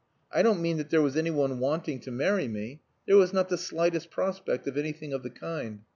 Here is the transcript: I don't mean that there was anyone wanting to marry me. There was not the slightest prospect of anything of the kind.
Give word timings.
I 0.31 0.41
don't 0.41 0.59
mean 0.63 0.77
that 0.77 0.89
there 0.89 1.03
was 1.03 1.15
anyone 1.15 1.59
wanting 1.59 1.99
to 1.99 2.09
marry 2.11 2.47
me. 2.47 2.81
There 3.05 3.17
was 3.17 3.33
not 3.33 3.49
the 3.49 3.55
slightest 3.59 4.09
prospect 4.09 4.65
of 4.65 4.75
anything 4.75 5.13
of 5.13 5.21
the 5.21 5.29
kind. 5.29 5.81